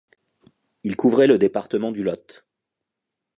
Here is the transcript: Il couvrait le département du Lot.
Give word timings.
Il 0.83 0.95
couvrait 0.97 1.27
le 1.27 1.37
département 1.37 1.91
du 1.91 2.01
Lot. 2.03 2.43